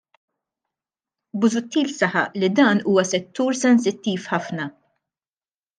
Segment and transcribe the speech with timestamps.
[1.43, 4.71] Busuttil saħaq li dan huwa settur sensittiv ħafna.